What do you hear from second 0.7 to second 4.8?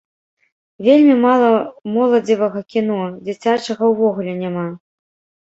Вельмі мала моладзевага кіно, дзіцячага ўвогуле няма.